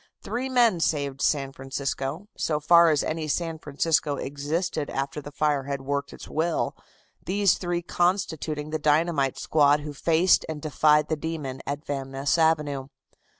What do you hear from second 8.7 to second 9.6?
the dynamite